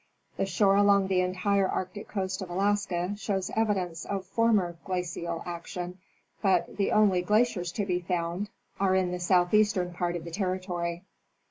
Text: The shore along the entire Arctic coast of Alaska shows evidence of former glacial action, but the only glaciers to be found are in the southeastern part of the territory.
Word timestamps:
The 0.35 0.47
shore 0.47 0.77
along 0.77 1.09
the 1.09 1.21
entire 1.21 1.67
Arctic 1.69 2.07
coast 2.07 2.41
of 2.41 2.49
Alaska 2.49 3.13
shows 3.17 3.51
evidence 3.55 4.03
of 4.03 4.25
former 4.25 4.77
glacial 4.83 5.43
action, 5.45 5.99
but 6.41 6.77
the 6.77 6.91
only 6.91 7.21
glaciers 7.21 7.71
to 7.73 7.85
be 7.85 7.99
found 7.99 8.49
are 8.79 8.95
in 8.95 9.11
the 9.11 9.19
southeastern 9.19 9.93
part 9.93 10.15
of 10.15 10.23
the 10.23 10.31
territory. 10.31 11.03